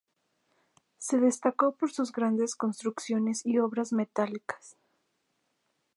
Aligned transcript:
Se 0.97 1.19
destacó 1.19 1.73
por 1.75 1.91
sus 1.91 2.11
grandes 2.11 2.55
construcciones 2.55 3.45
y 3.45 3.59
obras 3.59 3.93
metálicas. 3.93 4.75